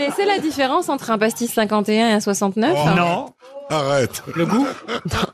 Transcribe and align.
connaissez 0.00 0.24
la 0.24 0.38
différence 0.38 0.88
entre 0.88 1.10
un 1.10 1.18
pastis 1.18 1.52
51 1.52 2.08
et 2.08 2.12
un 2.12 2.20
69 2.20 2.96
Non. 2.96 3.26
Arrête. 3.68 4.22
Le 4.34 4.46
goût 4.46 4.66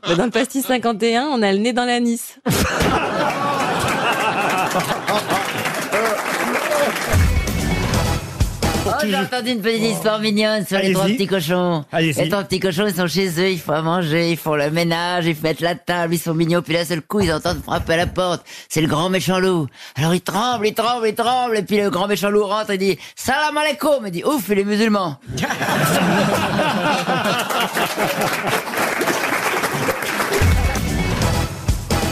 Mais 0.09 0.15
Dans 0.15 0.25
le 0.25 0.31
pastis 0.31 0.65
51, 0.65 1.27
on 1.31 1.41
a 1.41 1.53
le 1.53 1.59
nez 1.59 1.73
dans 1.73 1.85
l'anis. 1.85 2.37
j'ai 9.09 9.15
entendu 9.15 9.51
une 9.51 9.61
petite 9.61 9.83
histoire 9.83 10.19
mignonne 10.19 10.65
sur 10.65 10.79
les 10.79 10.93
trois 10.93 11.05
petits 11.05 11.27
cochons. 11.27 11.85
Les 11.93 12.29
trois 12.29 12.43
petits 12.43 12.59
cochons, 12.59 12.87
ils 12.87 12.95
sont 12.95 13.07
chez 13.07 13.27
eux, 13.39 13.51
ils 13.51 13.59
font 13.59 13.73
à 13.73 13.81
manger, 13.81 14.31
ils 14.31 14.37
font 14.37 14.55
le 14.55 14.69
ménage, 14.69 15.25
ils 15.25 15.35
mettent 15.41 15.61
la 15.61 15.75
table, 15.75 16.13
ils 16.15 16.19
sont 16.19 16.33
mignons, 16.33 16.61
puis 16.61 16.73
là, 16.73 16.85
seul 16.85 17.01
coup, 17.01 17.19
ils 17.21 17.31
entendent 17.31 17.61
frapper 17.63 17.93
à 17.93 17.97
la 17.97 18.07
porte. 18.07 18.45
C'est 18.69 18.81
le 18.81 18.87
grand 18.87 19.09
méchant 19.09 19.39
loup. 19.39 19.67
Alors 19.95 20.13
ils 20.13 20.21
tremblent, 20.21 20.67
ils 20.67 20.73
tremblent, 20.73 21.07
ils 21.07 21.15
tremblent, 21.15 21.57
et 21.57 21.63
puis 21.63 21.77
le 21.77 21.89
grand 21.89 22.07
méchant 22.07 22.29
loup 22.29 22.45
rentre 22.45 22.71
et 22.71 22.77
dit 22.77 22.97
«Salam 23.15 23.57
alaikum!» 23.57 24.03
Il 24.05 24.11
dit 24.11 24.23
«Ouf, 24.25 24.49
il 24.49 24.59
est 24.59 24.63
musulman 24.63 25.17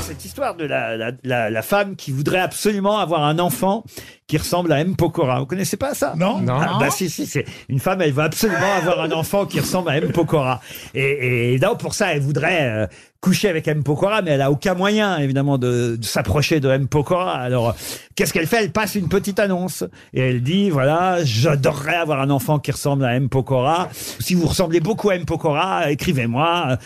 Cette 0.07 0.23
histoire 0.23 0.55
de 0.55 0.65
la, 0.65 0.95
la, 0.97 1.11
la, 1.23 1.49
la 1.49 1.61
femme 1.61 1.95
qui 1.95 2.11
voudrait 2.11 2.39
absolument 2.39 2.99
avoir 2.99 3.23
un 3.23 3.39
enfant 3.39 3.83
qui 4.27 4.37
ressemble 4.37 4.71
à 4.71 4.79
M. 4.79 4.95
Pokora. 4.95 5.39
Vous 5.39 5.45
connaissez 5.45 5.77
pas 5.77 5.93
ça? 5.93 6.13
Non. 6.17 6.39
Non. 6.39 6.57
Ah, 6.59 6.77
bah 6.79 6.89
si, 6.89 7.09
si, 7.09 7.27
c'est 7.27 7.45
une 7.69 7.79
femme, 7.79 8.01
elle 8.01 8.11
veut 8.11 8.23
absolument 8.23 8.73
avoir 8.77 9.01
un 9.01 9.11
enfant 9.11 9.45
qui 9.45 9.59
ressemble 9.59 9.89
à 9.89 9.97
M. 9.97 10.11
Pokora. 10.11 10.61
Et, 10.93 11.53
et 11.53 11.59
donc, 11.59 11.79
pour 11.79 11.93
ça, 11.93 12.13
elle 12.13 12.21
voudrait 12.21 12.63
euh, 12.63 12.87
coucher 13.21 13.49
avec 13.49 13.67
M. 13.67 13.83
Pokora, 13.83 14.21
mais 14.23 14.31
elle 14.31 14.41
a 14.41 14.51
aucun 14.51 14.73
moyen, 14.73 15.17
évidemment, 15.17 15.57
de, 15.59 15.95
de 15.95 16.05
s'approcher 16.05 16.59
de 16.59 16.69
M. 16.69 16.87
Pokora. 16.87 17.33
Alors, 17.33 17.69
euh, 17.69 17.73
qu'est-ce 18.15 18.33
qu'elle 18.33 18.47
fait? 18.47 18.63
Elle 18.63 18.71
passe 18.71 18.95
une 18.95 19.09
petite 19.09 19.39
annonce. 19.39 19.83
Et 20.13 20.21
elle 20.21 20.41
dit, 20.41 20.71
voilà, 20.71 21.23
j'adorerais 21.23 21.95
avoir 21.95 22.19
un 22.21 22.31
enfant 22.31 22.57
qui 22.57 22.71
ressemble 22.71 23.05
à 23.05 23.15
M. 23.15 23.29
Pokora. 23.29 23.89
Si 23.93 24.33
vous 24.33 24.47
ressemblez 24.47 24.79
beaucoup 24.79 25.11
à 25.11 25.15
M. 25.15 25.25
Pokora, 25.25 25.91
écrivez-moi. 25.91 26.77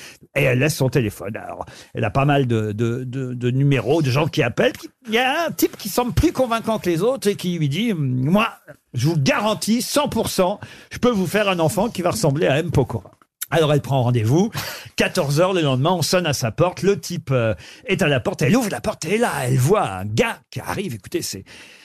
Elle 0.44 0.60
laisse 0.60 0.76
son 0.76 0.90
téléphone. 0.90 1.36
Alors, 1.38 1.66
elle 1.94 2.04
a 2.04 2.10
pas 2.10 2.26
mal 2.26 2.48
de 2.48 3.50
numéros, 3.52 4.02
de 4.02 4.10
gens 4.10 4.28
qui 4.28 4.44
appellent. 4.44 4.74
Il 5.08 5.14
y 5.14 5.18
a 5.18 5.48
un 5.48 5.52
type 5.52 5.78
qui 5.78 5.90
semble 5.90 6.14
plus 6.14 6.32
convaincant 6.32 6.80
que 6.80 6.90
les 6.90 7.02
autres 7.02 7.28
et 7.28 7.36
qui 7.36 7.58
lui 7.58 7.70
dit, 7.70 7.94
moi, 7.94 8.50
je 8.94 9.08
vous 9.08 9.18
garantis 9.18 9.80
100%, 9.80 10.60
je 10.92 10.98
peux 10.98 11.10
vous 11.10 11.28
faire 11.28 11.50
un 11.50 11.60
enfant 11.60 11.90
qui 11.90 12.02
va 12.02 12.12
ressembler 12.12 12.48
à 12.48 12.60
M. 12.60 12.72
Pokora. 12.72 13.12
Alors 13.52 13.74
elle 13.74 13.82
prend 13.82 14.04
rendez-vous, 14.04 14.52
14 14.96 15.42
heures 15.42 15.54
le 15.54 15.62
lendemain, 15.62 15.92
on 15.92 16.04
sonne 16.04 16.28
à 16.28 16.34
sa 16.34 16.52
porte, 16.52 16.84
le 16.84 17.00
type 17.00 17.32
euh, 17.32 17.56
est 17.86 18.04
à 18.04 18.08
la 18.08 18.20
porte, 18.20 18.44
elle 18.44 18.56
ouvre 18.56 18.70
la 18.70 18.80
porte 18.80 19.06
et 19.06 19.18
là, 19.18 19.32
elle 19.44 19.58
voit 19.58 19.90
un 19.90 20.06
gars 20.06 20.38
qui 20.52 20.60
arrive, 20.60 20.94
écoutez, 20.94 21.24
c'est 21.24 21.44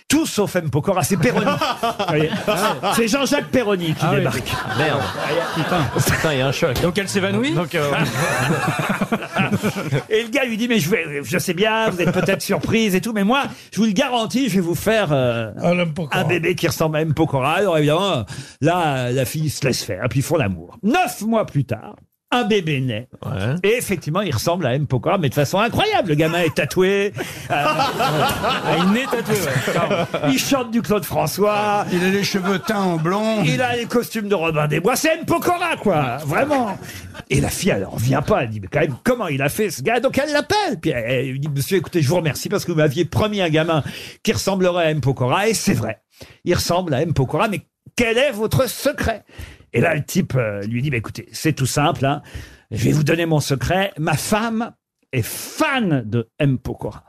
tout 0.08 0.26
sauf 0.26 0.54
M. 0.56 0.70
Pokora, 0.70 1.02
c'est 1.02 1.16
Perroni. 1.16 1.44
Vous 1.46 2.04
voyez 2.08 2.30
c'est 2.94 3.08
Jean-Jacques 3.08 3.48
Perroni 3.48 3.86
qui 3.94 4.02
Ah 4.02 4.10
oui. 4.12 4.18
débarque. 4.18 4.52
Merde. 4.78 5.00
Putain. 5.56 5.84
Putain, 6.16 6.32
il 6.34 6.38
y 6.38 6.42
a 6.42 6.46
un 6.48 6.52
choc. 6.52 6.80
Donc 6.82 6.96
elle 6.98 7.08
s'évanouit 7.08 7.54
Donc, 7.54 7.74
euh, 7.74 7.90
Et 10.10 10.22
le 10.22 10.28
gars 10.28 10.44
lui 10.44 10.56
dit, 10.56 10.68
mais 10.68 10.78
je, 10.78 10.90
vais, 10.90 11.20
je 11.22 11.38
sais 11.38 11.54
bien, 11.54 11.90
vous 11.90 12.00
êtes 12.00 12.12
peut-être 12.12 12.42
surprise 12.42 12.94
et 12.94 13.00
tout, 13.00 13.12
mais 13.12 13.24
moi, 13.24 13.44
je 13.72 13.78
vous 13.80 13.86
le 13.86 13.92
garantis, 13.92 14.48
je 14.48 14.56
vais 14.56 14.60
vous 14.60 14.74
faire 14.74 15.12
euh, 15.12 15.50
Un 15.58 15.78
homme 15.78 15.94
Pokora. 15.94 16.20
un 16.20 16.24
bébé 16.24 16.54
qui 16.54 16.66
ressemble 16.66 16.96
à 16.96 17.00
M. 17.00 17.14
Pokora. 17.14 17.54
Alors 17.54 17.78
évidemment, 17.78 18.24
là, 18.60 19.10
la 19.10 19.24
fille 19.24 19.50
se 19.50 19.64
laisse 19.66 19.82
faire, 19.82 20.04
puis 20.10 20.20
ils 20.20 20.24
font 20.24 20.36
l'amour. 20.36 20.76
Neuf 20.82 21.22
mois 21.22 21.46
plus 21.46 21.64
tard, 21.64 21.96
un 22.34 22.44
bébé 22.44 22.80
naît. 22.80 23.08
ouais. 23.24 23.54
Et 23.62 23.76
effectivement, 23.76 24.20
il 24.20 24.32
ressemble 24.34 24.66
à 24.66 24.74
M. 24.74 24.86
Pokora, 24.86 25.18
mais 25.18 25.28
de 25.28 25.34
façon 25.34 25.58
incroyable. 25.58 26.10
Le 26.10 26.14
gamin 26.16 26.40
est 26.40 26.54
tatoué, 26.54 27.12
euh, 27.50 27.54
Ah, 28.00 28.76
il 28.90 28.96
est 28.98 29.06
tatoué, 29.06 29.34
ouais. 29.34 30.30
il 30.32 30.38
chante 30.38 30.70
du 30.70 30.82
Claude 30.82 31.04
François, 31.04 31.86
Il 31.92 32.02
a 32.04 32.10
les 32.10 32.24
cheveux 32.24 32.58
teints 32.58 32.80
en 32.82 32.96
blond. 32.96 33.42
il 33.44 33.60
a 33.62 33.76
les 33.76 33.86
costumes 33.86 34.28
de 34.28 34.34
Robin 34.34 34.66
des 34.66 34.80
Bois. 34.80 34.96
C'est 34.96 35.14
M. 35.18 35.24
Pokora, 35.26 35.76
quoi. 35.76 36.16
Vraiment. 36.26 36.76
Et 37.30 37.40
la 37.40 37.48
fille, 37.48 37.70
elle 37.70 37.86
en 37.86 37.96
vient 37.96 38.22
pas. 38.22 38.42
Elle 38.42 38.50
dit, 38.50 38.60
mais 38.60 38.68
quand 38.70 38.80
même, 38.80 38.96
comment 39.04 39.28
il 39.28 39.40
a 39.42 39.48
fait 39.48 39.70
ce 39.70 39.82
gars? 39.82 40.00
Donc 40.00 40.18
elle 40.18 40.32
l'appelle. 40.32 40.78
Puis 40.80 40.90
elle, 40.90 41.04
elle 41.08 41.30
lui 41.30 41.40
dit, 41.40 41.48
monsieur, 41.48 41.78
écoutez, 41.78 42.02
je 42.02 42.08
vous 42.08 42.16
remercie 42.16 42.48
parce 42.48 42.64
que 42.64 42.72
vous 42.72 42.78
m'aviez 42.78 43.04
promis 43.04 43.40
un 43.40 43.48
gamin 43.48 43.82
qui 44.22 44.32
ressemblerait 44.32 44.84
à 44.86 44.90
M. 44.90 45.00
Pokora. 45.00 45.48
Et 45.48 45.54
c'est 45.54 45.74
vrai. 45.74 46.00
Il 46.44 46.54
ressemble 46.54 46.94
à 46.94 47.02
M. 47.02 47.12
Pokora, 47.14 47.48
mais 47.48 47.62
quel 47.96 48.18
est 48.18 48.32
votre 48.32 48.68
secret? 48.68 49.24
Et 49.74 49.80
là, 49.80 49.94
le 49.94 50.04
type 50.04 50.34
euh, 50.36 50.62
lui 50.62 50.80
dit, 50.80 50.90
bah, 50.90 50.96
écoutez, 50.96 51.28
c'est 51.32 51.52
tout 51.52 51.66
simple. 51.66 52.06
Hein. 52.06 52.22
Je 52.70 52.84
vais 52.84 52.92
vous 52.92 53.04
donner 53.04 53.26
mon 53.26 53.40
secret. 53.40 53.92
Ma 53.98 54.16
femme 54.16 54.72
est 55.12 55.22
fan 55.22 56.02
de 56.06 56.28
M. 56.38 56.58
Pokora. 56.58 57.04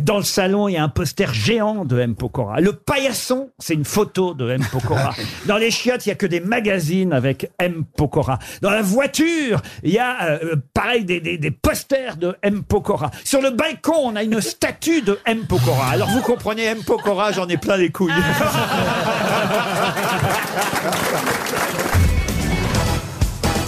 Dans 0.00 0.18
le 0.18 0.22
salon, 0.22 0.68
il 0.68 0.74
y 0.74 0.76
a 0.76 0.84
un 0.84 0.88
poster 0.88 1.34
géant 1.34 1.84
de 1.84 1.98
M. 1.98 2.14
Pokora. 2.14 2.60
Le 2.60 2.72
paillasson, 2.72 3.50
c'est 3.58 3.74
une 3.74 3.84
photo 3.84 4.34
de 4.34 4.48
M. 4.48 4.64
Pokora. 4.70 5.12
Dans 5.46 5.56
les 5.56 5.72
chiottes, 5.72 6.06
il 6.06 6.10
y 6.10 6.12
a 6.12 6.14
que 6.14 6.26
des 6.26 6.38
magazines 6.38 7.12
avec 7.12 7.50
M. 7.58 7.82
Pokora. 7.96 8.38
Dans 8.62 8.70
la 8.70 8.82
voiture, 8.82 9.60
il 9.82 9.90
y 9.90 9.98
a, 9.98 10.30
euh, 10.30 10.54
pareil, 10.72 11.04
des, 11.04 11.20
des, 11.20 11.38
des 11.38 11.50
posters 11.50 12.16
de 12.16 12.36
M. 12.42 12.62
Pokora. 12.62 13.10
Sur 13.24 13.42
le 13.42 13.50
balcon, 13.50 13.96
on 13.96 14.14
a 14.14 14.22
une 14.22 14.40
statue 14.40 15.02
de 15.02 15.18
M. 15.26 15.44
Pokora. 15.46 15.88
Alors 15.88 16.10
vous 16.10 16.22
comprenez, 16.22 16.62
M. 16.64 16.84
Pokora, 16.84 17.32
j'en 17.32 17.48
ai 17.48 17.56
plein 17.56 17.76
les 17.76 17.90
couilles. 17.90 18.12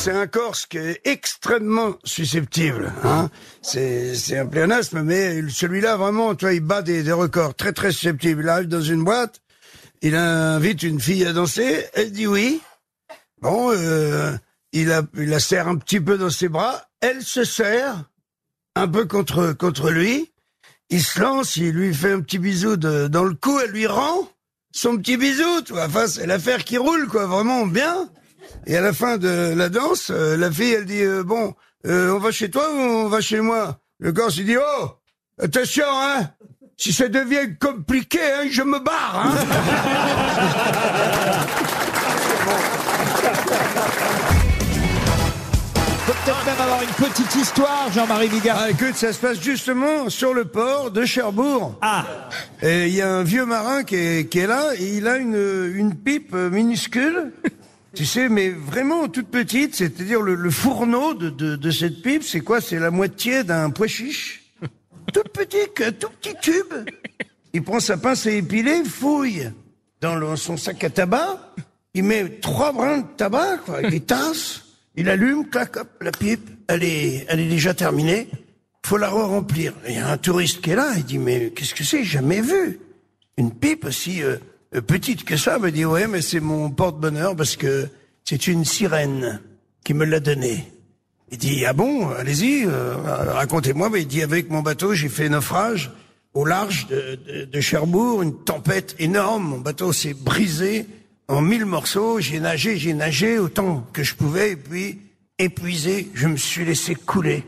C'est 0.09 0.15
un 0.15 0.27
Corse 0.27 0.65
qui 0.65 0.79
est 0.79 1.03
extrêmement 1.05 1.99
susceptible. 2.03 2.95
Hein. 3.05 3.29
C'est 3.61 4.39
un 4.39 4.47
pléonasme, 4.47 5.03
mais 5.03 5.43
celui-là, 5.51 5.97
vraiment, 5.97 6.35
il 6.35 6.61
bat 6.61 6.81
des, 6.81 7.03
des 7.03 7.13
records. 7.13 7.55
Très, 7.55 7.75
très 7.75 7.93
susceptible. 7.93 8.41
Il 8.43 8.49
arrive 8.49 8.69
dans 8.69 8.81
une 8.81 9.05
boîte, 9.05 9.43
il 10.01 10.15
invite 10.15 10.83
une 10.83 10.99
fille 10.99 11.27
à 11.27 11.35
danser, 11.35 11.85
elle 11.93 12.11
dit 12.11 12.27
oui. 12.27 12.63
Bon, 13.43 13.71
euh, 13.71 14.33
il, 14.73 14.99
il 15.15 15.29
la 15.29 15.41
serre 15.41 15.69
un 15.69 15.77
petit 15.77 16.01
peu 16.01 16.17
dans 16.17 16.31
ses 16.31 16.49
bras, 16.49 16.89
elle 17.03 17.21
se 17.21 17.45
serre 17.45 18.05
un 18.77 18.89
peu 18.89 19.05
contre, 19.05 19.53
contre 19.53 19.91
lui. 19.91 20.33
Il 20.89 21.03
se 21.03 21.21
lance, 21.21 21.57
il 21.57 21.73
lui 21.73 21.93
fait 21.93 22.13
un 22.13 22.23
petit 22.23 22.39
bisou 22.39 22.79
dans 22.79 23.25
le 23.25 23.35
cou, 23.35 23.61
elle 23.63 23.73
lui 23.73 23.87
rend 23.87 24.27
son 24.73 24.97
petit 24.97 25.19
bisou, 25.19 25.61
tu 25.67 25.75
vois. 25.75 25.85
Enfin, 25.85 26.07
c'est 26.07 26.27
l'affaire 26.27 26.65
qui 26.65 26.79
roule, 26.79 27.09
quoi, 27.09 27.27
vraiment 27.27 27.67
bien. 27.67 28.09
Et 28.67 28.77
à 28.77 28.81
la 28.81 28.93
fin 28.93 29.17
de 29.19 29.55
la 29.55 29.69
danse, 29.69 30.11
euh, 30.11 30.37
la 30.37 30.51
fille, 30.51 30.73
elle 30.73 30.85
dit 30.85 31.03
euh, 31.03 31.23
bon, 31.23 31.55
euh, 31.87 32.13
on 32.15 32.19
va 32.19 32.31
chez 32.31 32.51
toi 32.51 32.69
ou 32.73 32.77
on 32.79 33.09
va 33.09 33.21
chez 33.21 33.41
moi? 33.41 33.79
Le 33.99 34.13
Corse, 34.13 34.37
il 34.37 34.47
dit 34.47 34.57
oh, 34.57 34.89
attention, 35.43 35.87
hein. 35.89 36.31
Si 36.77 36.93
ça 36.93 37.09
devient 37.09 37.57
compliqué, 37.61 38.21
hein, 38.21 38.47
je 38.51 38.63
me 38.63 38.79
barre. 38.79 39.25
Hein. 39.25 39.31
Faut 46.07 46.13
peut-être 46.25 46.45
même 46.47 46.61
avoir 46.61 46.83
une 46.83 46.89
petite 46.89 47.35
histoire, 47.35 47.91
Jean-Marie 47.93 48.29
Bigard. 48.29 48.59
Ah, 48.61 48.71
écoute, 48.71 48.95
ça 48.95 49.13
se 49.13 49.19
passe 49.19 49.41
justement 49.41 50.09
sur 50.09 50.35
le 50.35 50.45
port 50.45 50.91
de 50.93 51.05
Cherbourg. 51.05 51.75
Ah, 51.81 52.05
Et 52.63 52.87
il 52.87 52.95
y 52.95 53.03
a 53.03 53.13
un 53.13 53.25
vieux 53.25 53.45
marin 53.45 53.83
qui 53.83 53.97
est, 53.97 54.31
qui 54.31 54.39
est 54.39 54.47
là, 54.47 54.73
et 54.79 54.99
il 54.99 55.09
a 55.09 55.17
une, 55.17 55.73
une 55.75 55.95
pipe 55.97 56.33
minuscule, 56.35 57.33
tu 57.99 58.07
sais, 58.07 58.29
mais 58.29 58.51
vraiment 58.51 59.09
toute 59.09 59.27
petite, 59.27 59.75
c'est-à-dire 59.75 60.23
le, 60.23 60.37
le 60.37 60.51
fourneau 60.51 61.15
de, 61.15 61.31
de, 61.31 61.57
de 61.57 61.71
cette 61.73 62.01
pipe, 62.01 62.23
c'est 62.23 62.43
quoi? 62.43 62.61
C'est 62.61 62.79
la 62.79 62.93
moitié 62.93 63.43
d'un 63.43 63.71
pois 63.71 63.89
chiche? 63.89 64.53
Tout 65.13 65.25
petit, 65.33 65.57
tout 65.99 66.09
petit 66.21 66.35
tube. 66.41 66.73
Il 67.53 67.65
prend 67.65 67.81
sa 67.81 67.97
pince 67.97 68.25
à 68.29 68.31
épiler, 68.31 68.83
il 68.85 68.89
fouille 68.89 69.51
dans 70.01 70.15
le- 70.15 70.37
son 70.37 70.57
sac 70.57 70.85
à 70.85 70.91
tabac, 70.91 71.55
il 71.93 72.05
met 72.05 72.29
trois 72.41 72.71
brins 72.73 72.99
de 72.99 73.07
tabac, 73.17 73.57
quoi, 73.67 73.83
il 73.83 74.01
tasse, 74.03 74.63
il 74.95 75.09
allume, 75.09 75.49
clac, 75.49 75.77
hop, 75.77 75.89
la 76.01 76.13
pipe, 76.13 76.49
elle 76.69 76.85
est, 76.85 77.27
elle 77.29 77.41
est 77.41 77.49
déjà 77.49 77.75
terminée, 77.75 78.29
faut 78.87 78.97
la 78.97 79.09
re-remplir. 79.09 79.73
Il 79.89 79.95
y 79.97 79.99
a 79.99 80.09
un 80.09 80.19
touriste 80.19 80.61
qui 80.61 80.71
est 80.71 80.77
là, 80.77 80.93
il 80.97 81.05
dit, 81.05 81.19
mais 81.19 81.51
qu'est-ce 81.51 81.75
que 81.75 81.83
c'est, 81.83 82.05
jamais 82.05 82.43
vu. 82.43 82.79
Une 83.39 83.51
pipe 83.53 83.87
aussi 83.87 84.23
euh, 84.23 84.37
petite 84.71 85.25
que 85.25 85.37
ça, 85.37 85.59
me 85.59 85.71
dit, 85.71 85.85
ouais, 85.85 86.07
mais 86.07 86.23
c'est 86.23 86.41
mon 86.41 86.71
porte-bonheur 86.71 87.35
parce 87.35 87.57
que 87.57 87.89
c'est 88.25 88.47
une 88.47 88.65
sirène 88.65 89.41
qui 89.85 89.95
me 89.95 90.05
l'a 90.05 90.21
donnée. 90.21 90.71
Il 91.31 91.39
dit, 91.39 91.65
ah 91.67 91.73
bon, 91.73 92.09
allez-y, 92.11 92.65
euh, 92.67 92.97
racontez-moi. 92.97 93.91
Mais 93.91 94.03
il 94.03 94.07
dit, 94.07 94.23
avec 94.23 94.51
mon 94.51 94.61
bateau, 94.61 94.95
j'ai 94.95 95.09
fait 95.09 95.29
naufrage 95.29 95.91
au 96.35 96.45
large 96.45 96.87
de, 96.89 97.61
Cherbourg, 97.61 98.23
une 98.23 98.45
tempête 98.45 98.95
énorme. 98.99 99.45
Mon 99.45 99.59
bateau 99.59 99.93
s'est 99.93 100.15
brisé 100.15 100.87
en 101.27 101.41
mille 101.41 101.65
morceaux. 101.65 102.21
J'ai 102.21 102.41
nagé, 102.41 102.77
j'ai 102.77 102.95
nagé 102.95 103.39
autant 103.39 103.87
que 103.93 104.03
je 104.03 104.15
pouvais. 104.15 104.53
Et 104.53 104.57
puis, 104.57 104.99
épuisé, 105.39 106.11
je 106.15 106.29
me 106.29 106.37
suis 106.37 106.65
laissé 106.65 106.95
couler 106.95 107.45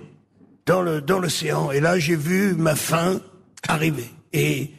dans 0.66 1.00
dans 1.00 1.19
l'océan. 1.19 1.70
Et 1.70 1.81
là, 1.81 1.99
j'ai 1.99 2.16
vu 2.16 2.55
ma 2.55 2.75
fin 2.75 3.20
arriver. 3.69 4.11
Et 4.32 4.70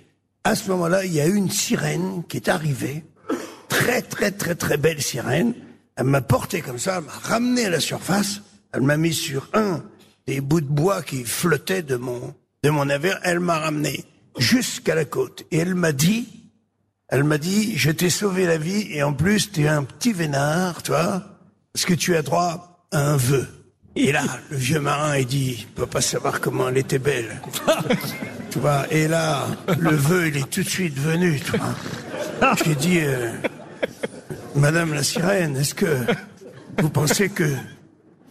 à 0.43 0.55
ce 0.55 0.69
moment-là, 0.71 1.05
il 1.05 1.13
y 1.13 1.21
a 1.21 1.27
eu 1.27 1.35
une 1.35 1.51
sirène 1.51 2.23
qui 2.27 2.37
est 2.37 2.49
arrivée, 2.49 3.03
très 3.69 4.01
très 4.01 4.31
très 4.31 4.55
très 4.55 4.77
belle 4.77 5.01
sirène. 5.01 5.53
Elle 5.95 6.05
m'a 6.05 6.21
porté 6.21 6.61
comme 6.61 6.79
ça, 6.79 6.97
elle 6.97 7.05
m'a 7.05 7.11
ramené 7.11 7.65
à 7.65 7.69
la 7.69 7.79
surface. 7.79 8.41
Elle 8.73 8.81
m'a 8.81 8.97
mis 8.97 9.13
sur 9.13 9.49
un 9.53 9.83
des 10.27 10.41
bouts 10.41 10.61
de 10.61 10.65
bois 10.65 11.01
qui 11.01 11.23
flottaient 11.23 11.83
de 11.83 11.95
mon 11.95 12.33
de 12.63 12.69
mon 12.69 12.85
navire. 12.85 13.19
Elle 13.23 13.39
m'a 13.39 13.59
ramené 13.59 14.05
jusqu'à 14.37 14.95
la 14.95 15.05
côte 15.05 15.45
et 15.51 15.57
elle 15.57 15.75
m'a 15.75 15.91
dit 15.91 16.27
Elle 17.09 17.25
m'a 17.25 17.37
dit, 17.37 17.77
je 17.77 17.91
t'ai 17.91 18.09
sauvé 18.09 18.45
la 18.45 18.57
vie 18.57 18.87
et 18.89 19.03
en 19.03 19.13
plus, 19.13 19.51
tu 19.51 19.63
es 19.63 19.67
un 19.67 19.83
petit 19.83 20.13
vénard, 20.13 20.81
toi, 20.81 21.23
parce 21.73 21.85
que 21.85 21.93
tu 21.93 22.15
as 22.15 22.21
droit 22.21 22.87
à 22.91 23.11
un 23.11 23.17
vœu. 23.17 23.47
Et 23.97 24.13
là, 24.13 24.23
le 24.49 24.55
vieux 24.55 24.79
marin, 24.79 25.17
il 25.17 25.25
dit, 25.25 25.57
il 25.59 25.67
peut 25.67 25.85
pas 25.85 25.99
savoir 25.99 26.39
comment 26.39 26.69
elle 26.69 26.77
était 26.77 26.99
belle. 26.99 27.41
Tu 28.51 28.59
vois, 28.59 28.85
et 28.91 29.07
là, 29.07 29.47
le 29.79 29.91
vœu, 29.91 30.27
il 30.27 30.37
est 30.37 30.49
tout 30.49 30.61
de 30.61 30.69
suite 30.69 30.97
venu, 30.99 31.39
tu 31.39 31.57
vois. 31.57 32.55
J'ai 32.63 32.75
dit, 32.75 32.99
euh, 32.99 33.31
Madame 34.55 34.93
la 34.93 35.03
sirène, 35.03 35.55
est-ce 35.57 35.73
que 35.73 36.05
vous 36.77 36.89
pensez 36.89 37.29
que 37.29 37.49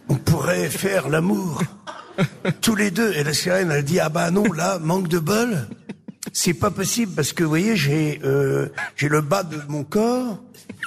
on 0.09 0.15
pourrait 0.15 0.69
faire 0.69 1.09
l'amour 1.09 1.63
tous 2.61 2.75
les 2.75 2.91
deux? 2.91 3.13
Et 3.13 3.23
la 3.23 3.33
sirène, 3.33 3.71
elle 3.71 3.83
dit, 3.83 3.99
ah 3.99 4.09
bah 4.09 4.29
non, 4.29 4.51
là, 4.53 4.77
manque 4.79 5.07
de 5.07 5.19
bol. 5.19 5.67
C'est 6.33 6.53
pas 6.53 6.69
possible 6.69 7.13
parce 7.15 7.33
que 7.33 7.43
vous 7.43 7.49
voyez, 7.49 7.75
j'ai 7.75 8.21
euh, 8.23 8.67
j'ai 8.95 9.09
le 9.09 9.21
bas 9.21 9.43
de 9.43 9.57
mon 9.67 9.83
corps 9.83 10.37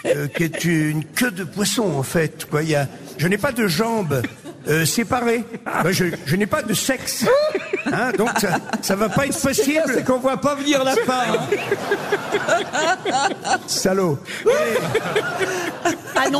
euh, 0.06 0.28
qui 0.28 0.44
est 0.44 0.64
une 0.64 1.04
queue 1.04 1.32
de 1.32 1.44
poisson 1.44 1.90
en 1.98 2.04
fait. 2.04 2.46
Quoi, 2.48 2.62
il 2.62 2.70
y 2.70 2.74
a, 2.76 2.88
je 3.18 3.26
n'ai 3.26 3.36
pas 3.36 3.52
de 3.52 3.66
jambes 3.66 4.22
euh, 4.68 4.86
séparées. 4.86 5.44
Je 5.90 6.04
je 6.24 6.36
n'ai 6.36 6.46
pas 6.46 6.62
de 6.62 6.72
sexe. 6.72 7.26
Hein, 7.92 8.12
donc 8.16 8.30
ça, 8.40 8.58
ça 8.82 8.96
va 8.96 9.08
pas 9.08 9.26
être 9.26 9.40
possible. 9.40 9.82
C'est 9.86 10.04
qu'on 10.04 10.18
voit 10.18 10.36
pas 10.40 10.54
venir 10.54 10.82
la 10.84 10.94
fin. 10.96 11.22
hein. 11.32 13.28
Salaud. 13.66 14.18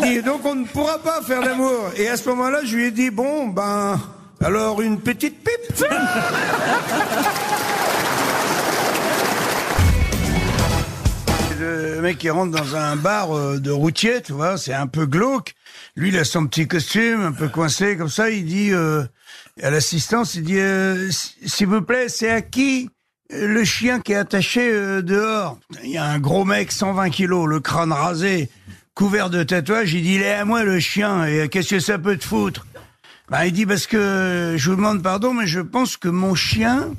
Et, 0.05 0.15
et 0.17 0.23
donc 0.23 0.41
on 0.45 0.55
ne 0.55 0.65
pourra 0.65 0.99
pas 0.99 1.21
faire 1.23 1.41
l'amour. 1.41 1.91
Et 1.97 2.09
à 2.09 2.17
ce 2.17 2.29
moment-là, 2.31 2.61
je 2.65 2.77
lui 2.77 2.87
ai 2.87 2.91
dit 2.91 3.11
bon 3.11 3.49
ben 3.49 4.01
alors 4.43 4.81
une 4.83 5.01
petite 5.01 5.43
pipe. 5.45 5.85
Le 11.65 12.01
mec 12.03 12.19
qui 12.19 12.29
rentre 12.29 12.51
dans 12.51 12.77
un 12.77 12.97
bar 12.97 13.35
euh, 13.35 13.59
de 13.59 13.71
routier, 13.71 14.21
tu 14.21 14.33
vois, 14.33 14.59
c'est 14.59 14.75
un 14.75 14.87
peu 14.87 15.07
glauque. 15.07 15.55
Lui, 15.97 16.11
il 16.11 16.19
a 16.19 16.25
son 16.25 16.47
petit 16.47 16.69
costume, 16.69 17.23
un 17.23 17.33
peu 17.33 17.49
coincé 17.49 17.97
comme 17.97 18.11
ça. 18.11 18.29
Il 18.29 18.45
dit 18.45 18.71
euh, 18.73 19.03
à 19.63 19.71
l'assistance, 19.71 20.35
il 20.35 20.43
dit 20.43 20.59
euh, 20.59 21.11
s'il 21.11 21.69
vous 21.69 21.81
plaît, 21.81 22.09
c'est 22.09 22.31
à 22.31 22.43
qui 22.43 22.91
le 23.31 23.65
chien 23.65 24.01
qui 24.01 24.13
est 24.13 24.17
attaché 24.17 24.71
dehors? 25.03 25.59
Il 25.83 25.91
y 25.91 25.97
a 25.97 26.05
un 26.05 26.19
gros 26.19 26.45
mec, 26.45 26.71
120 26.71 27.09
kilos, 27.09 27.49
le 27.49 27.61
crâne 27.61 27.93
rasé, 27.93 28.51
couvert 28.95 29.31
de 29.31 29.43
tatouages. 29.43 29.95
Il 29.95 30.03
dit 30.03 30.17
il 30.17 30.23
est 30.23 30.35
à 30.35 30.45
moi 30.45 30.65
le 30.65 30.79
chien. 30.81 31.25
Et 31.25 31.49
qu'est-ce 31.49 31.71
que 31.71 31.81
ça 31.81 31.99
peut 31.99 32.19
te 32.19 32.25
foutre? 32.25 32.67
Bah, 33.31 33.47
il 33.47 33.53
dit 33.53 33.65
parce 33.65 33.87
que 33.87 34.55
je 34.59 34.71
vous 34.71 34.77
demande 34.77 35.03
pardon, 35.03 35.33
mais 35.33 35.47
je 35.47 35.61
pense 35.61 35.97
que 35.97 36.09
mon 36.09 36.35
chien 36.35 36.91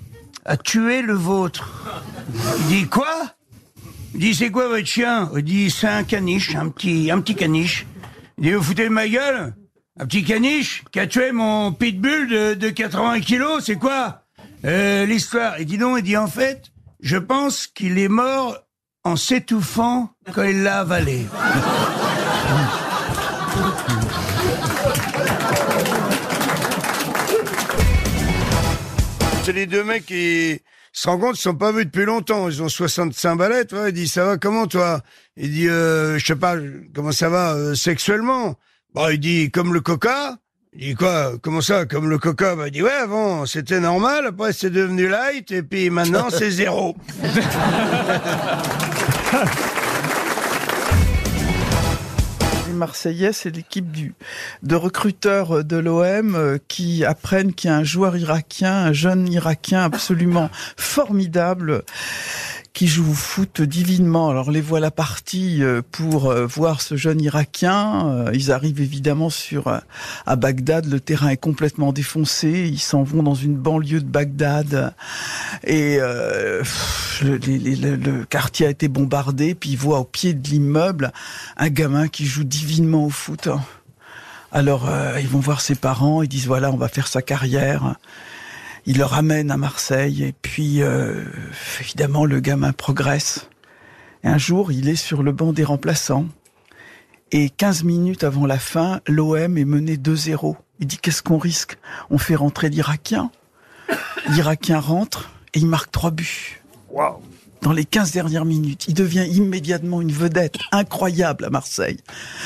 a 0.43 0.57
tué 0.57 1.03
le 1.03 1.13
vôtre. 1.13 1.71
Il 2.61 2.65
dit 2.65 2.87
quoi? 2.87 3.34
Il 4.15 4.21
dit 4.21 4.33
c'est 4.33 4.49
quoi 4.49 4.69
votre 4.69 4.87
chien? 4.87 5.29
Il 5.35 5.43
dit 5.43 5.69
c'est 5.69 5.89
un 5.89 6.05
caniche, 6.05 6.55
un 6.55 6.69
petit, 6.69 7.11
un 7.11 7.19
petit 7.19 7.35
caniche. 7.35 7.85
Il 8.37 8.45
dit 8.45 8.53
vous 8.53 8.63
foutez 8.63 8.85
de 8.85 8.89
ma 8.89 9.09
gueule? 9.09 9.53
Un 9.99 10.05
petit 10.05 10.23
caniche 10.23 10.85
qui 10.93 11.01
a 11.01 11.07
tué 11.07 11.33
mon 11.33 11.73
pitbull 11.73 12.29
de, 12.29 12.53
de 12.53 12.69
80 12.69 13.19
kilos, 13.19 13.65
c'est 13.65 13.75
quoi? 13.75 14.23
Euh, 14.63 15.05
l'histoire 15.05 15.59
Il 15.59 15.65
dit 15.65 15.77
non, 15.77 15.97
il 15.97 16.03
dit 16.03 16.15
en 16.15 16.27
fait, 16.27 16.71
je 17.01 17.17
pense 17.17 17.67
qu'il 17.67 17.99
est 17.99 18.07
mort 18.07 18.57
en 19.03 19.17
s'étouffant 19.17 20.09
quand 20.33 20.43
il 20.43 20.63
l'a 20.63 20.79
avalé. 20.79 21.25
C'est 29.43 29.51
les 29.51 29.65
deux 29.65 29.83
mecs 29.83 30.05
qui 30.05 30.61
se 30.95 31.09
rendent 31.09 31.21
compte, 31.21 31.37
ils 31.37 31.41
sont 31.41 31.55
pas 31.55 31.71
vus 31.71 31.85
depuis 31.85 32.05
longtemps. 32.05 32.49
Ils 32.49 32.63
ont 32.63 32.69
65 32.69 33.35
balais, 33.35 33.65
toi. 33.65 33.89
Il 33.89 33.93
dit, 33.93 34.07
ça 34.07 34.25
va 34.25 34.37
comment, 34.37 34.65
toi? 34.65 35.01
Il 35.35 35.51
dit, 35.51 35.67
euh, 35.67 36.17
je 36.17 36.25
sais 36.25 36.35
pas, 36.35 36.55
comment 36.93 37.11
ça 37.11 37.27
va, 37.27 37.53
euh, 37.53 37.75
sexuellement? 37.75 38.55
Bon, 38.93 39.09
il 39.09 39.19
dit, 39.19 39.51
comme 39.51 39.73
le 39.73 39.81
coca. 39.81 40.37
Il 40.73 40.89
dit 40.89 40.95
quoi? 40.95 41.33
Comment 41.41 41.61
ça, 41.61 41.85
comme 41.85 42.09
le 42.09 42.17
coca? 42.17 42.55
Bah, 42.55 42.67
il 42.67 42.71
dit, 42.71 42.81
ouais, 42.81 42.91
avant, 42.91 43.45
c'était 43.45 43.81
normal. 43.81 44.27
Après, 44.27 44.53
c'est 44.53 44.69
devenu 44.69 45.09
light. 45.09 45.51
Et 45.51 45.63
puis, 45.63 45.89
maintenant, 45.89 46.29
c'est 46.29 46.51
zéro. 46.51 46.95
Marseillais, 52.75 53.33
c'est 53.33 53.49
l'équipe 53.49 53.85
de 54.63 54.75
recruteurs 54.75 55.63
de 55.63 55.77
l'OM 55.77 56.35
euh, 56.35 56.57
qui 56.67 57.03
apprennent 57.03 57.53
qu'il 57.53 57.69
y 57.69 57.73
a 57.73 57.77
un 57.77 57.83
joueur 57.83 58.15
irakien, 58.17 58.73
un 58.73 58.93
jeune 58.93 59.27
irakien 59.27 59.83
absolument 59.83 60.49
formidable 60.77 61.83
qui 62.75 62.87
joue 62.87 63.09
au 63.09 63.13
foot 63.13 63.61
divinement. 63.61 64.29
Alors 64.29 64.51
les 64.51 64.59
voilà 64.59 64.91
partis 64.91 65.63
euh, 65.63 65.81
pour 65.91 66.29
euh, 66.29 66.45
voir 66.45 66.81
ce 66.81 66.97
jeune 66.97 67.21
irakien. 67.21 68.07
Euh, 68.09 68.31
Ils 68.33 68.51
arrivent 68.51 68.81
évidemment 68.81 69.29
sur 69.29 69.69
à 70.25 70.35
Bagdad. 70.35 70.85
Le 70.85 70.99
terrain 70.99 71.29
est 71.29 71.37
complètement 71.37 71.93
défoncé. 71.93 72.69
Ils 72.69 72.79
s'en 72.81 73.01
vont 73.03 73.23
dans 73.23 73.33
une 73.33 73.55
banlieue 73.55 74.01
de 74.01 74.05
Bagdad 74.05 74.93
et 75.63 75.97
euh, 76.01 76.63
le, 77.23 77.37
le- 77.37 77.95
le 77.95 78.25
quartier 78.25 78.67
a 78.67 78.69
été 78.71 78.89
bombardé. 78.89 79.55
Puis 79.55 79.69
ils 79.71 79.77
voient 79.77 79.99
au 80.01 80.03
pied 80.03 80.33
de 80.33 80.45
l'immeuble 80.49 81.13
un 81.55 81.69
gamin 81.69 82.09
qui 82.09 82.25
joue 82.25 82.43
divinement 82.43 83.05
au 83.05 83.09
foot. 83.09 83.47
Alors 84.51 84.89
euh, 84.89 85.17
ils 85.21 85.29
vont 85.29 85.39
voir 85.39 85.61
ses 85.61 85.75
parents. 85.75 86.21
Ils 86.23 86.27
disent 86.27 86.47
voilà 86.47 86.71
on 86.73 86.77
va 86.77 86.89
faire 86.89 87.07
sa 87.07 87.21
carrière. 87.21 87.95
Il 88.87 88.97
le 88.97 89.05
ramène 89.05 89.49
à 89.49 89.57
Marseille 89.57 90.23
et 90.23 90.33
puis 90.33 90.81
euh, 90.81 91.23
évidemment 91.79 92.25
le 92.25 92.39
gamin 92.39 92.71
progresse. 92.71 93.49
Un 94.23 94.37
jour, 94.37 94.71
il 94.71 94.89
est 94.89 94.95
sur 94.95 95.23
le 95.23 95.31
banc 95.31 95.53
des 95.53 95.63
remplaçants 95.63 96.27
et 97.31 97.49
15 97.49 97.83
minutes 97.83 98.23
avant 98.23 98.45
la 98.45 98.59
fin, 98.59 99.01
l'OM 99.07 99.57
est 99.57 99.65
mené 99.65 99.97
2-0. 99.97 100.55
Il 100.79 100.87
dit 100.87 100.97
qu'est-ce 100.97 101.23
qu'on 101.23 101.37
risque? 101.37 101.77
On 102.09 102.17
fait 102.17 102.35
rentrer 102.35 102.69
l'Irakien. 102.69 103.31
L'Irakien 104.29 104.79
rentre 104.79 105.31
et 105.53 105.59
il 105.59 105.67
marque 105.67 105.91
trois 105.91 106.11
buts. 106.11 106.61
Dans 107.65 107.73
les 107.73 107.83
15 107.83 108.11
dernières 108.11 108.45
minutes, 108.45 108.85
il 108.87 108.93
devient 108.93 109.25
immédiatement 109.27 109.99
une 109.99 110.11
vedette 110.11 110.57
incroyable 110.71 111.45
à 111.45 111.49
Marseille. 111.49 111.97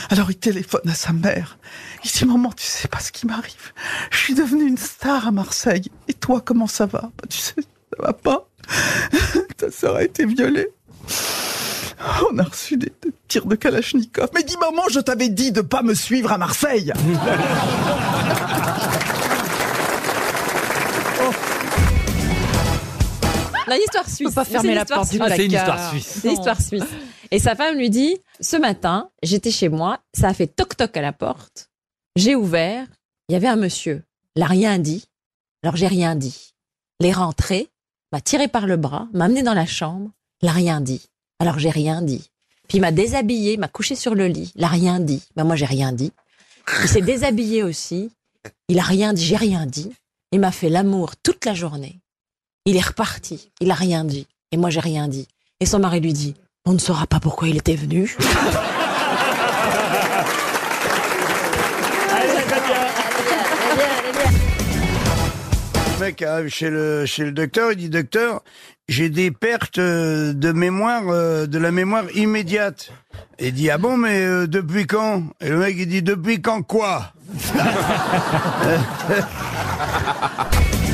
Alors 0.09 0.31
il 0.31 0.37
téléphone 0.37 0.89
à 0.89 0.93
sa 0.93 1.11
mère. 1.11 1.57
Il 2.05 2.09
dit 2.09 2.23
maman, 2.23 2.53
tu 2.53 2.65
sais 2.65 2.87
pas 2.87 2.99
ce 2.99 3.11
qui 3.11 3.27
m'arrive. 3.27 3.73
Je 4.11 4.17
suis 4.17 4.33
devenu 4.33 4.65
une 4.65 4.77
star 4.77 5.27
à 5.27 5.31
Marseille. 5.31 5.91
Et 6.07 6.13
toi, 6.13 6.39
comment 6.39 6.67
ça 6.67 6.85
va? 6.85 7.01
Bah, 7.01 7.27
Tu 7.29 7.37
sais, 7.37 7.55
ça 7.57 8.01
va 8.01 8.13
pas. 8.13 8.47
Ta 9.57 9.69
sœur 9.69 9.97
a 9.97 10.03
été 10.03 10.25
violée. 10.25 10.69
On 12.31 12.37
a 12.37 12.43
reçu 12.43 12.77
des, 12.77 12.93
des 13.03 13.11
tirs 13.27 13.45
de 13.45 13.55
Kalachnikov. 13.55 14.29
Mais 14.33 14.43
dis 14.43 14.55
maman, 14.55 14.83
je 14.89 15.01
t'avais 15.01 15.27
dit 15.27 15.51
de 15.51 15.59
pas 15.59 15.81
me 15.81 15.95
suivre 15.95 16.31
à 16.31 16.37
Marseille. 16.37 16.93
La 23.69 23.77
histoire 23.77 24.09
suisse. 24.09 24.33
pas 24.33 24.45
C'est 24.45 24.51
fermer 24.51 24.69
une 24.69 24.75
la 24.75 24.81
histoire 24.81 24.99
porte 24.99 25.11
du. 25.11 25.21
Ah, 25.21 25.29
c'est 25.29 25.45
une 25.45 25.51
histoire 25.51 25.89
suisse. 25.89 26.19
C'est 26.21 26.29
l'histoire 26.29 26.61
suisse. 26.61 26.83
Et 27.31 27.39
sa 27.39 27.55
femme 27.55 27.77
lui 27.77 27.89
dit 27.89 28.17
Ce 28.39 28.57
matin, 28.57 29.09
j'étais 29.23 29.51
chez 29.51 29.69
moi, 29.69 29.99
ça 30.13 30.29
a 30.29 30.33
fait 30.33 30.47
toc-toc 30.47 30.95
à 30.97 31.01
la 31.01 31.13
porte. 31.13 31.69
J'ai 32.15 32.35
ouvert, 32.35 32.87
il 33.27 33.33
y 33.33 33.35
avait 33.35 33.47
un 33.47 33.55
monsieur. 33.55 34.03
Il 34.35 34.41
n'a 34.41 34.47
rien 34.47 34.79
dit. 34.79 35.05
Alors 35.63 35.75
j'ai 35.75 35.87
rien 35.87 36.15
dit. 36.15 36.53
Il 36.99 37.05
est 37.05 37.13
rentré, 37.13 37.69
m'a 38.11 38.21
tiré 38.21 38.47
par 38.47 38.65
le 38.65 38.77
bras, 38.77 39.07
m'a 39.13 39.25
amené 39.25 39.43
dans 39.43 39.53
la 39.53 39.65
chambre. 39.65 40.09
Il 40.41 40.47
n'a 40.47 40.53
rien 40.53 40.81
dit. 40.81 41.07
Alors 41.39 41.59
j'ai 41.59 41.69
rien 41.69 42.01
dit. 42.01 42.29
Puis 42.67 42.77
il 42.77 42.81
m'a 42.81 42.91
déshabillé, 42.91 43.57
m'a 43.57 43.67
couché 43.67 43.95
sur 43.95 44.15
le 44.15 44.27
lit. 44.27 44.51
Il 44.55 44.61
n'a 44.61 44.67
rien 44.67 44.99
dit. 44.99 45.23
Ben 45.35 45.43
moi 45.43 45.55
j'ai 45.55 45.65
rien 45.65 45.91
dit. 45.91 46.11
Il 46.83 46.89
s'est 46.89 47.01
déshabillé 47.01 47.63
aussi. 47.63 48.11
Il 48.67 48.79
a 48.79 48.83
rien 48.83 49.13
dit, 49.13 49.25
j'ai 49.25 49.35
rien 49.35 49.65
dit. 49.65 49.91
Il 50.31 50.39
m'a 50.39 50.51
fait 50.51 50.69
l'amour 50.69 51.15
toute 51.17 51.45
la 51.45 51.53
journée. 51.53 51.99
Il 52.65 52.75
est 52.75 52.85
reparti. 52.85 53.51
Il 53.61 53.71
a 53.71 53.75
rien 53.75 54.03
dit. 54.03 54.27
Et 54.51 54.57
moi 54.57 54.69
j'ai 54.69 54.79
rien 54.79 55.07
dit. 55.07 55.27
Et 55.59 55.65
son 55.65 55.79
mari 55.79 55.99
lui 55.99 56.13
dit 56.13 56.35
On 56.65 56.73
ne 56.73 56.79
saura 56.79 57.07
pas 57.07 57.19
pourquoi 57.19 57.47
il 57.47 57.57
était 57.57 57.75
venu. 57.75 58.15
Le 65.99 66.05
mec 66.05 66.21
arrive 66.21 66.47
chez 66.47 66.69
le, 66.69 67.05
chez 67.05 67.25
le 67.25 67.33
docteur, 67.33 67.73
il 67.73 67.77
dit 67.77 67.89
docteur, 67.89 68.41
j'ai 68.87 69.09
des 69.09 69.31
pertes 69.31 69.79
euh, 69.79 70.31
de 70.33 70.53
mémoire, 70.53 71.03
euh, 71.09 71.45
de 71.45 71.59
la 71.59 71.71
mémoire 71.71 72.05
immédiate. 72.15 72.93
Et 73.37 73.49
il 73.49 73.53
dit 73.53 73.69
ah 73.69 73.77
bon 73.77 73.97
mais 73.97 74.23
euh, 74.23 74.47
depuis 74.47 74.87
quand? 74.87 75.23
Et 75.41 75.49
le 75.49 75.57
mec 75.57 75.75
il 75.77 75.87
dit 75.87 76.01
depuis 76.01 76.41
quand 76.41 76.61
quoi? 76.61 77.11